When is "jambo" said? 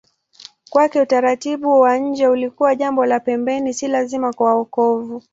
2.75-3.05